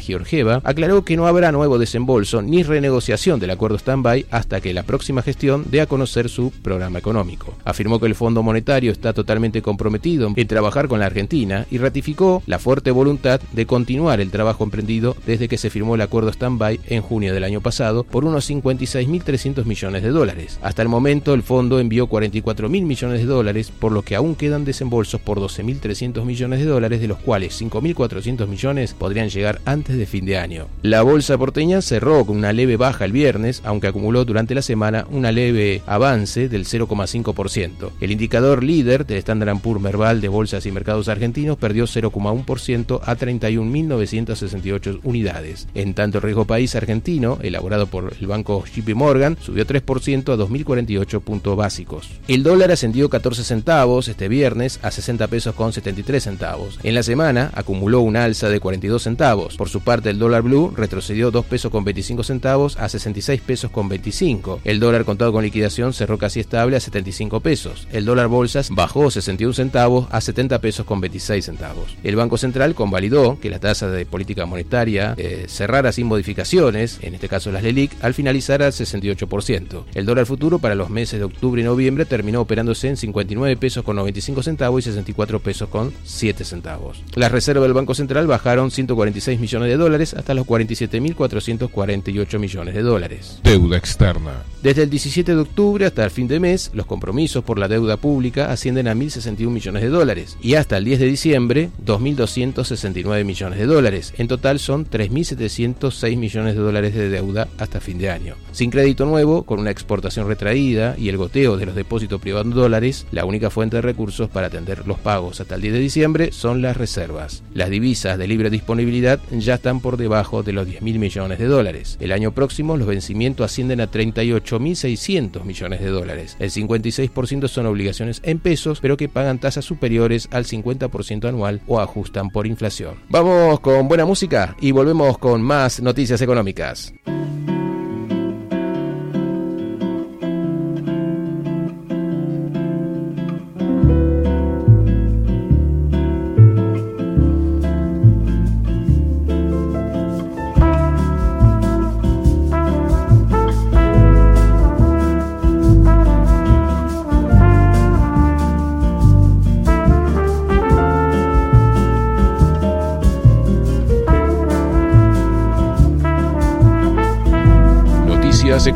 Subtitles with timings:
[0.00, 4.82] Georgieva, aclaró que no habrá nuevo desembolso ni renegociación del acuerdo stand-by hasta que la
[4.82, 7.54] próxima gestión dé a conocer su programa económico.
[7.64, 12.42] Afirmó que el Fondo Monetario está totalmente comprometido en trabajar con la Argentina y ratificó
[12.46, 16.80] la fuerte voluntad de continuar el trabajo emprendido desde que se firmó el acuerdo stand-by
[16.88, 20.58] en junio del año pasado por unos 56.300 millones de dólares.
[20.62, 24.64] Hasta el momento el fondo envió 44.000 millones de dólares, por lo que aún quedan
[24.64, 30.06] desembolsos por 12.300 millones de dólares, de los cuales 5.400 millones podrían llegar antes de
[30.06, 30.68] fin de año.
[30.82, 35.06] La bolsa porteña cerró con una leve baja el viernes, aunque acumuló durante la semana
[35.10, 37.90] una leve avance del 0,5%.
[38.00, 43.16] El indicador líder del Standard Poor's Merval de bolsas y mercados argentinos perdió 0,1% a
[43.16, 45.68] 31.968 unidades.
[45.74, 50.36] En tanto, el riesgo país argentino, elaborado por el banco JP Morgan, subió 3% a
[50.36, 52.08] 2.048 puntos básicos.
[52.28, 56.78] El dólar ascendió 14 centavos este viernes a 60 pesos con 73 centavos.
[56.82, 59.49] En la semana acumuló una alza de 42 centavos.
[59.56, 63.70] Por su parte, el dólar blue retrocedió 2 pesos con 25 centavos a 66 pesos
[63.70, 64.60] con 25.
[64.64, 67.88] El dólar contado con liquidación cerró casi estable a 75 pesos.
[67.92, 71.96] El dólar bolsas bajó 61 centavos a 70 pesos con 26 centavos.
[72.02, 77.14] El Banco Central convalidó que la tasa de política monetaria eh, cerrara sin modificaciones, en
[77.14, 79.84] este caso las LELIC, al finalizar al 68%.
[79.94, 83.84] El dólar futuro para los meses de octubre y noviembre terminó operándose en 59 pesos
[83.84, 87.02] con 95 centavos y 64 pesos con 7 centavos.
[87.14, 92.82] Las reservas del Banco Central bajaron 146 millones de dólares hasta los 47.448 millones de
[92.82, 93.40] dólares.
[93.42, 94.44] Deuda externa.
[94.62, 97.96] Desde el 17 de octubre hasta el fin de mes, los compromisos por la deuda
[97.96, 103.58] pública ascienden a 1.061 millones de dólares y hasta el 10 de diciembre 2.269 millones
[103.58, 104.12] de dólares.
[104.18, 108.34] En total son 3.706 millones de dólares de deuda hasta fin de año.
[108.52, 112.52] Sin crédito nuevo, con una exportación retraída y el goteo de los depósitos privados en
[112.52, 116.32] dólares, la única fuente de recursos para atender los pagos hasta el 10 de diciembre
[116.32, 117.42] son las reservas.
[117.54, 121.96] Las divisas de libre disponibilidad ya están por debajo de los 10.000 millones de dólares.
[122.00, 126.36] El año próximo los vencimientos ascienden a 38.600 millones de dólares.
[126.38, 131.80] El 56% son obligaciones en pesos, pero que pagan tasas superiores al 50% anual o
[131.80, 132.96] ajustan por inflación.
[133.08, 136.92] Vamos con buena música y volvemos con más noticias económicas.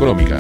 [0.05, 0.34] Noticias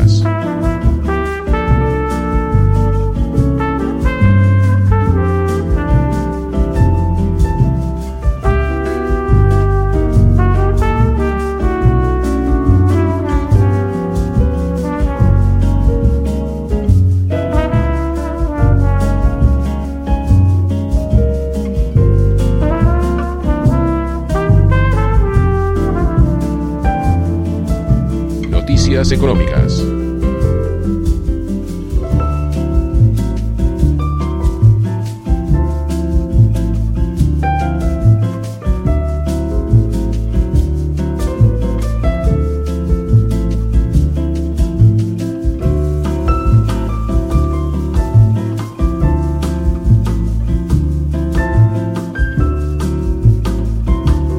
[29.14, 29.82] económicas.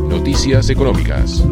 [0.09, 1.43] Noticias económicas.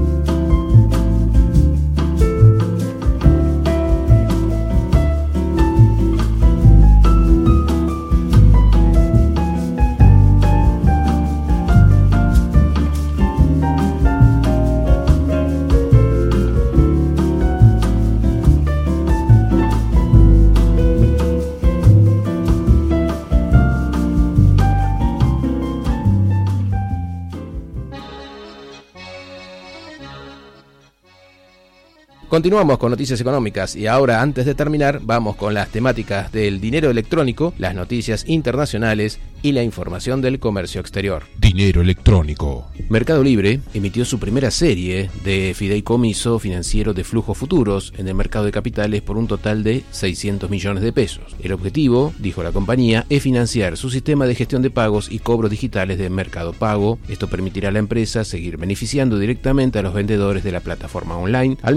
[32.34, 36.90] Continuamos con noticias económicas y ahora antes de terminar vamos con las temáticas del dinero
[36.90, 41.26] electrónico, las noticias internacionales y la información del comercio exterior.
[41.38, 42.72] Dinero electrónico.
[42.90, 48.46] Mercado Libre emitió su primera serie de fideicomiso financiero de flujos futuros en el mercado
[48.46, 51.36] de capitales por un total de 600 millones de pesos.
[51.40, 55.52] El objetivo, dijo la compañía, es financiar su sistema de gestión de pagos y cobros
[55.52, 56.98] digitales de Mercado Pago.
[57.10, 61.58] Esto permitirá a la empresa seguir beneficiando directamente a los vendedores de la plataforma online
[61.62, 61.76] al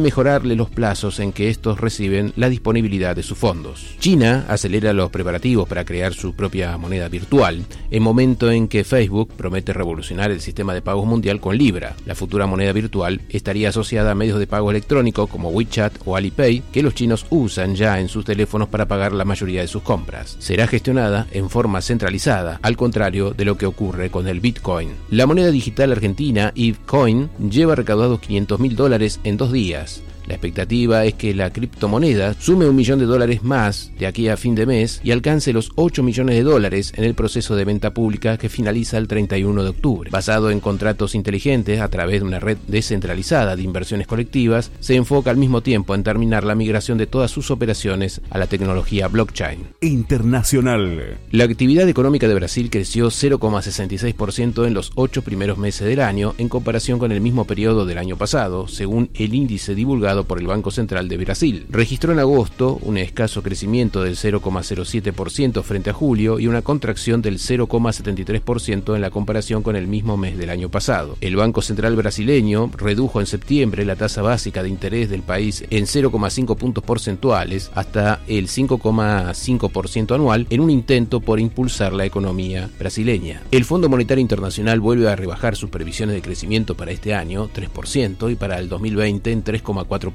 [0.55, 3.97] los plazos en que estos reciben la disponibilidad de sus fondos.
[3.99, 9.33] China acelera los preparativos para crear su propia moneda virtual en momento en que Facebook
[9.37, 11.97] promete revolucionar el sistema de pagos mundial con Libra.
[12.05, 16.63] La futura moneda virtual estaría asociada a medios de pago electrónico como WeChat o Alipay,
[16.73, 20.37] que los chinos usan ya en sus teléfonos para pagar la mayoría de sus compras.
[20.39, 24.91] Será gestionada en forma centralizada, al contrario de lo que ocurre con el Bitcoin.
[25.11, 30.03] La moneda digital argentina, EveCoin, lleva recaudados 500 mil dólares en dos días.
[30.27, 34.37] La expectativa es que la criptomoneda sume un millón de dólares más de aquí a
[34.37, 37.95] fin de mes y alcance los 8 millones de dólares en el proceso de venta
[37.95, 40.11] pública que finaliza el 31 de octubre.
[40.11, 45.31] Basado en contratos inteligentes a través de una red descentralizada de inversiones colectivas, se enfoca
[45.31, 49.61] al mismo tiempo en terminar la migración de todas sus operaciones a la tecnología blockchain.
[49.81, 51.19] Internacional.
[51.31, 56.49] La actividad económica de Brasil creció 0,66% en los ocho primeros meses del año en
[56.49, 60.71] comparación con el mismo periodo del año pasado, según el índice divulgado por el Banco
[60.71, 61.67] Central de Brasil.
[61.71, 67.39] Registró en agosto un escaso crecimiento del 0,07% frente a julio y una contracción del
[67.39, 71.17] 0,73% en la comparación con el mismo mes del año pasado.
[71.21, 75.85] El Banco Central brasileño redujo en septiembre la tasa básica de interés del país en
[75.85, 83.43] 0,5 puntos porcentuales hasta el 5,5% anual en un intento por impulsar la economía brasileña.
[83.51, 88.31] El Fondo Monetario Internacional vuelve a rebajar sus previsiones de crecimiento para este año 3%
[88.31, 90.06] y para el 2020 en 3,4%.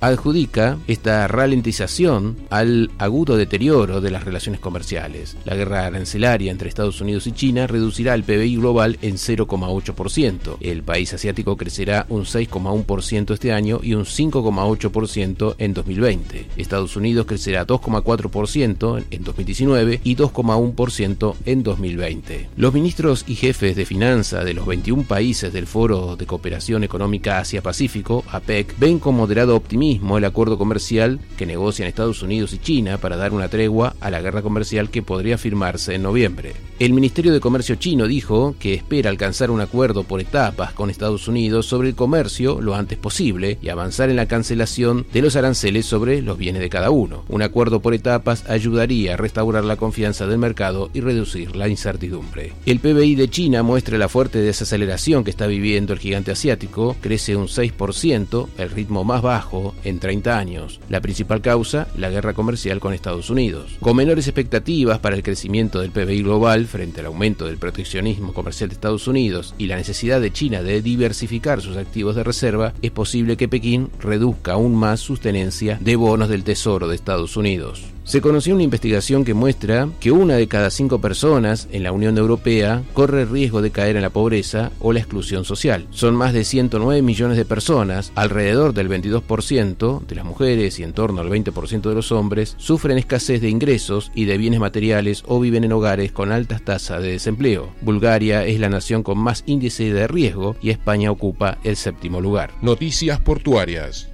[0.00, 5.36] Adjudica esta ralentización al agudo deterioro de las relaciones comerciales.
[5.44, 10.56] La guerra arancelaria entre Estados Unidos y China reducirá el PBI global en 0,8%.
[10.60, 16.46] El país asiático crecerá un 6,1% este año y un 5,8% en 2020.
[16.56, 22.48] Estados Unidos crecerá 2,4% en 2019 y 2,1% en 2020.
[22.56, 27.38] Los ministros y jefes de finanzas de los 21 países del Foro de Cooperación Económica
[27.38, 33.16] Asia-Pacífico, APEC, ven moderado optimismo el acuerdo comercial que negocian Estados Unidos y China para
[33.16, 36.54] dar una tregua a la guerra comercial que podría firmarse en noviembre.
[36.80, 41.28] El Ministerio de Comercio chino dijo que espera alcanzar un acuerdo por etapas con Estados
[41.28, 45.86] Unidos sobre el comercio lo antes posible y avanzar en la cancelación de los aranceles
[45.86, 47.24] sobre los bienes de cada uno.
[47.28, 52.52] Un acuerdo por etapas ayudaría a restaurar la confianza del mercado y reducir la incertidumbre.
[52.66, 57.36] El PBI de China muestra la fuerte desaceleración que está viviendo el gigante asiático, crece
[57.36, 60.80] un 6%, el ritmo más bajo en 30 años.
[60.88, 63.76] La principal causa, la guerra comercial con Estados Unidos.
[63.80, 68.68] Con menores expectativas para el crecimiento del PBI global frente al aumento del proteccionismo comercial
[68.68, 72.90] de Estados Unidos y la necesidad de China de diversificar sus activos de reserva, es
[72.90, 77.93] posible que Pekín reduzca aún más su tenencia de bonos del Tesoro de Estados Unidos.
[78.04, 82.18] Se conoció una investigación que muestra que una de cada cinco personas en la Unión
[82.18, 85.86] Europea corre riesgo de caer en la pobreza o la exclusión social.
[85.90, 90.92] Son más de 109 millones de personas, alrededor del 22% de las mujeres y en
[90.92, 95.40] torno al 20% de los hombres, sufren escasez de ingresos y de bienes materiales o
[95.40, 97.70] viven en hogares con altas tasas de desempleo.
[97.80, 102.52] Bulgaria es la nación con más índice de riesgo y España ocupa el séptimo lugar.
[102.60, 104.10] Noticias portuarias.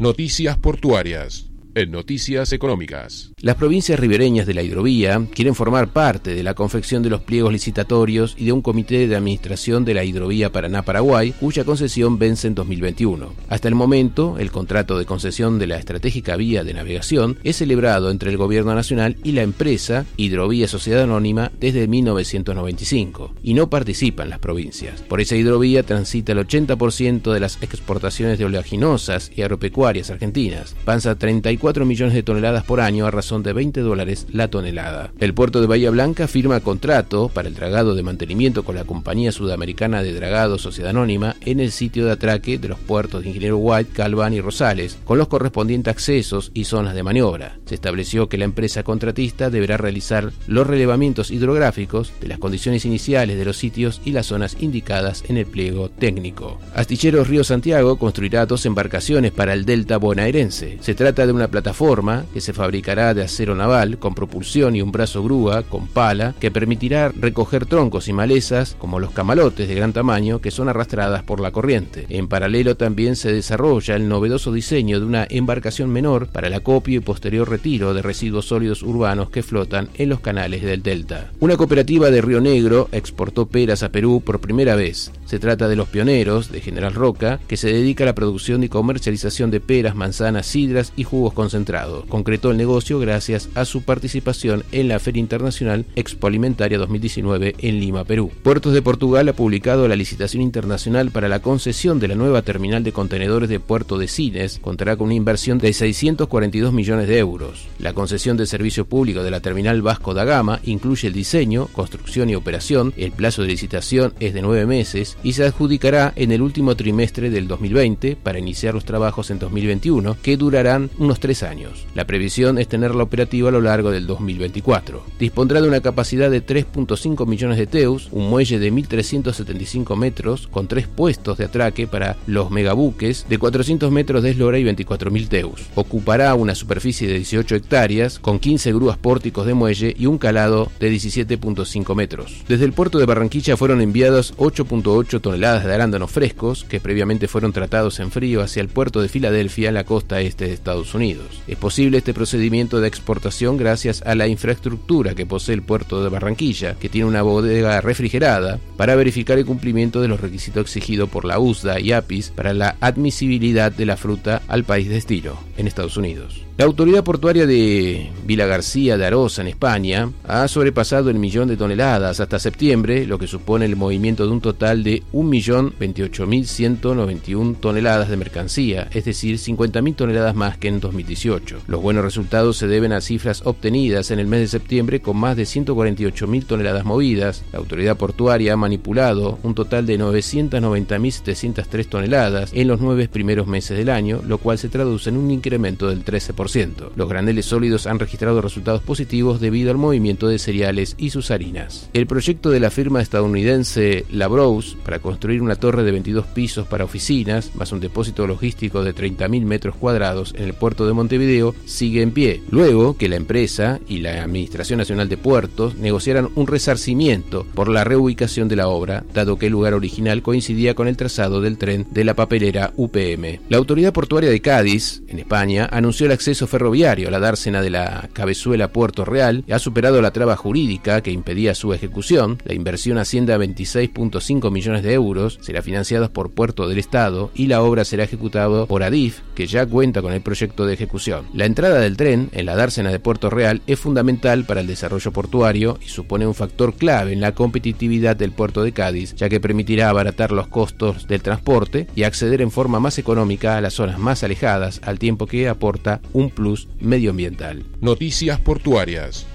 [0.00, 1.49] Noticias portuarias.
[1.76, 3.32] En Noticias Económicas.
[3.40, 7.52] Las provincias ribereñas de la hidrovía quieren formar parte de la confección de los pliegos
[7.52, 12.56] licitatorios y de un comité de administración de la hidrovía Paraná-Paraguay, cuya concesión vence en
[12.56, 13.32] 2021.
[13.48, 18.10] Hasta el momento, el contrato de concesión de la estratégica vía de navegación es celebrado
[18.10, 24.28] entre el Gobierno Nacional y la empresa Hidrovía Sociedad Anónima desde 1995, y no participan
[24.28, 25.02] las provincias.
[25.02, 30.74] Por esa hidrovía transita el 80% de las exportaciones de oleaginosas y agropecuarias argentinas.
[30.84, 35.12] Panza 34 4 millones de toneladas por año a razón de 20 dólares la tonelada.
[35.20, 39.30] El puerto de Bahía Blanca firma contrato para el dragado de mantenimiento con la Compañía
[39.30, 43.58] Sudamericana de Dragado Sociedad Anónima en el sitio de atraque de los puertos de Ingeniero
[43.58, 47.58] White, Calván y Rosales, con los correspondientes accesos y zonas de maniobra.
[47.66, 53.38] Se estableció que la empresa contratista deberá realizar los relevamientos hidrográficos de las condiciones iniciales
[53.38, 56.58] de los sitios y las zonas indicadas en el pliego técnico.
[56.74, 60.78] Astilleros Río Santiago construirá dos embarcaciones para el delta bonaerense.
[60.80, 64.92] Se trata de una plataforma, que se fabricará de acero naval, con propulsión y un
[64.92, 69.92] brazo grúa, con pala, que permitirá recoger troncos y malezas, como los camalotes de gran
[69.92, 72.06] tamaño, que son arrastradas por la corriente.
[72.08, 76.98] En paralelo también se desarrolla el novedoso diseño de una embarcación menor para el acopio
[76.98, 81.30] y posterior retiro de residuos sólidos urbanos que flotan en los canales del delta.
[81.40, 85.12] Una cooperativa de Río Negro exportó peras a Perú por primera vez.
[85.24, 88.68] Se trata de los pioneros de General Roca, que se dedica a la producción y
[88.68, 92.04] comercialización de peras, manzanas, sidras y jugos concentrados.
[92.04, 97.80] Concretó el negocio gracias a su participación en la Feria Internacional Expo Alimentaria 2019 en
[97.80, 98.30] Lima, Perú.
[98.42, 102.84] Puertos de Portugal ha publicado la licitación internacional para la concesión de la nueva terminal
[102.84, 104.58] de contenedores de Puerto de Cines.
[104.60, 107.68] Contará con una inversión de 642 millones de euros.
[107.78, 112.28] La concesión de servicio público de la terminal Vasco da Gama incluye el diseño, construcción
[112.28, 112.92] y operación.
[112.98, 117.30] El plazo de licitación es de nueve meses y se adjudicará en el último trimestre
[117.30, 121.86] del 2020 para iniciar los trabajos en 2021, que durarán unos tres años.
[121.94, 125.02] La previsión es tenerla operativa a lo largo del 2024.
[125.18, 130.68] Dispondrá de una capacidad de 3.5 millones de teus, un muelle de 1.375 metros con
[130.68, 135.66] tres puestos de atraque para los megabuques de 400 metros de eslora y 24.000 teus.
[135.74, 140.70] Ocupará una superficie de 18 hectáreas con 15 grúas pórticos de muelle y un calado
[140.80, 142.36] de 17.5 metros.
[142.48, 147.52] Desde el puerto de Barranquilla fueron enviados 8.8 toneladas de arándanos frescos que previamente fueron
[147.52, 151.19] tratados en frío hacia el puerto de Filadelfia la costa este de Estados Unidos.
[151.46, 156.08] Es posible este procedimiento de exportación gracias a la infraestructura que posee el puerto de
[156.08, 161.24] Barranquilla, que tiene una bodega refrigerada para verificar el cumplimiento de los requisitos exigidos por
[161.24, 165.66] la USDA y APIS para la admisibilidad de la fruta al país de destino, en
[165.66, 166.49] Estados Unidos.
[166.60, 171.56] La autoridad portuaria de Vila García de Arosa, en España, ha sobrepasado el millón de
[171.56, 178.18] toneladas hasta septiembre, lo que supone el movimiento de un total de 1.028.191 toneladas de
[178.18, 181.60] mercancía, es decir, 50.000 toneladas más que en 2018.
[181.66, 185.38] Los buenos resultados se deben a cifras obtenidas en el mes de septiembre con más
[185.38, 187.42] de 148.000 toneladas movidas.
[187.54, 193.78] La autoridad portuaria ha manipulado un total de 990.703 toneladas en los nueve primeros meses
[193.78, 196.49] del año, lo cual se traduce en un incremento del 13%.
[196.96, 201.88] Los graneles sólidos han registrado resultados positivos debido al movimiento de cereales y sus harinas.
[201.92, 206.84] El proyecto de la firma estadounidense Labrouse para construir una torre de 22 pisos para
[206.84, 212.02] oficinas, más un depósito logístico de 30.000 metros cuadrados en el puerto de Montevideo, sigue
[212.02, 217.46] en pie, luego que la empresa y la Administración Nacional de Puertos negociaran un resarcimiento
[217.54, 221.40] por la reubicación de la obra, dado que el lugar original coincidía con el trazado
[221.40, 223.38] del tren de la papelera UPM.
[223.48, 228.08] La autoridad portuaria de Cádiz, en España, anunció el acceso ferroviario, la dársena de la
[228.12, 232.38] Cabezuela Puerto Real, ha superado la traba jurídica que impedía su ejecución.
[232.44, 237.46] La inversión asciende a 26.5 millones de euros, será financiada por Puerto del Estado y
[237.46, 241.26] la obra será ejecutada por Adif, que ya cuenta con el proyecto de ejecución.
[241.34, 245.12] La entrada del tren en la dársena de Puerto Real es fundamental para el desarrollo
[245.12, 249.40] portuario y supone un factor clave en la competitividad del puerto de Cádiz, ya que
[249.40, 253.98] permitirá abaratar los costos del transporte y acceder en forma más económica a las zonas
[253.98, 257.64] más alejadas, al tiempo que aporta un plus medioambiental.
[257.80, 259.26] Noticias portuarias.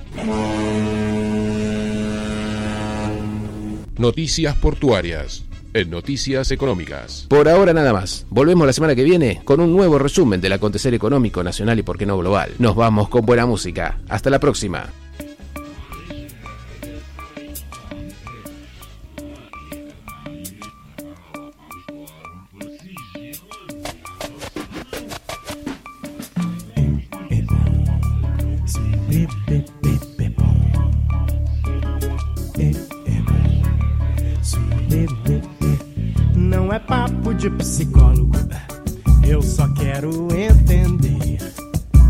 [3.98, 5.46] Noticias portuarias.
[5.74, 7.26] En Noticias Económicas.
[7.28, 8.26] Por ahora nada más.
[8.30, 11.98] Volvemos la semana que viene con un nuevo resumen del acontecer económico nacional y por
[11.98, 12.52] qué no global.
[12.60, 14.00] Nos vamos con buena música.
[14.08, 14.90] Hasta la próxima.
[36.36, 38.38] Não é papo de psicólogo,
[39.28, 41.38] eu só quero entender.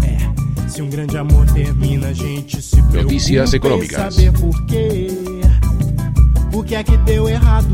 [0.03, 4.13] É, se um grande amor termina, a gente se preocupa Notícias econômicas.
[4.13, 5.08] saber por quê.
[6.53, 7.67] O que é que deu errado?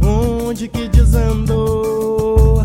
[0.00, 2.64] Onde que desandou?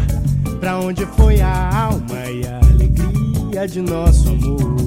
[0.60, 4.78] Pra onde foi a alma e a alegria de nosso amor?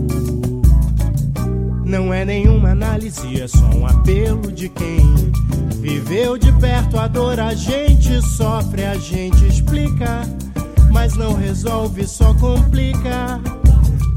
[1.85, 5.31] Não é nenhuma análise, é só um apelo de quem
[5.81, 7.40] viveu de perto a dor.
[7.40, 10.23] A gente sofre, a gente explica,
[10.93, 13.40] mas não resolve, só complica.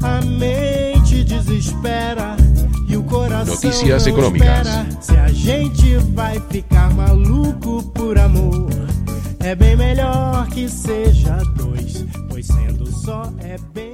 [0.02, 2.36] A mente desespera
[2.86, 4.66] e o coração Notícias não econômicas.
[4.68, 4.86] espera.
[5.00, 8.68] Se a gente vai ficar maluco por amor,
[9.40, 13.93] é bem melhor que seja dois, pois sendo só é bem.